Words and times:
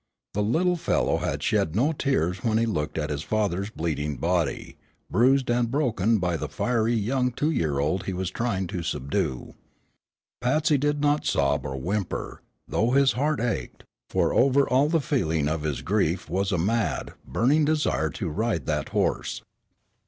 The 0.33 0.41
little 0.41 0.77
fellow 0.77 1.17
had 1.17 1.43
shed 1.43 1.75
no 1.75 1.91
tears 1.93 2.43
when 2.43 2.57
he 2.57 2.65
looked 2.65 2.97
at 2.97 3.11
his 3.11 3.21
father's 3.21 3.69
bleeding 3.69 4.17
body, 4.17 4.77
bruised 5.11 5.47
and 5.51 5.69
broken 5.69 6.17
by 6.17 6.37
the 6.37 6.49
fiery 6.49 6.95
young 6.95 7.31
two 7.31 7.51
year 7.51 7.77
old 7.77 8.05
he 8.07 8.13
was 8.13 8.31
trying 8.31 8.65
to 8.73 8.81
subdue. 8.81 9.53
Patsy 10.41 10.79
did 10.79 11.01
not 11.01 11.27
sob 11.27 11.67
or 11.67 11.77
whimper, 11.77 12.41
though 12.67 12.89
his 12.89 13.11
heart 13.11 13.39
ached, 13.39 13.83
for 14.09 14.33
over 14.33 14.67
all 14.67 14.89
the 14.89 15.01
feeling 15.01 15.47
of 15.47 15.61
his 15.61 15.83
grief 15.83 16.27
was 16.27 16.51
a 16.51 16.57
mad, 16.57 17.13
burning 17.23 17.63
desire 17.63 18.09
to 18.09 18.27
ride 18.27 18.65
that 18.65 18.89
horse. 18.89 19.43